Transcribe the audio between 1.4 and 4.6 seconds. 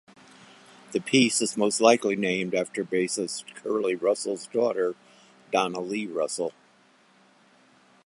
is most likely named after bassist Curly Russell's